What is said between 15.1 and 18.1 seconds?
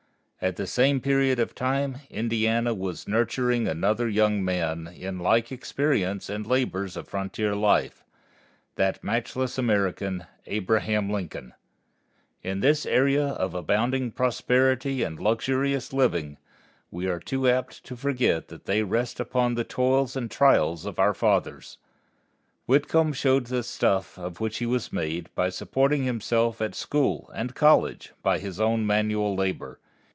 luxurious living, we are too apt to